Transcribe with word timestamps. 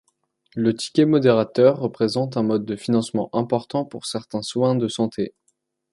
Le 0.55 0.75
ticket 0.75 1.05
modérateur 1.05 1.77
représente 1.77 2.35
un 2.35 2.41
mode 2.41 2.65
de 2.65 2.75
financement 2.75 3.29
important 3.33 3.85
pour 3.85 4.07
certains 4.07 4.41
soins 4.41 4.73
de 4.73 4.87
santé. 4.87 5.35